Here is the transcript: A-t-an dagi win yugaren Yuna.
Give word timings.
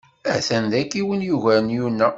A-t-an 0.33 0.65
dagi 0.71 1.01
win 1.07 1.21
yugaren 1.27 1.69
Yuna. 1.77 2.07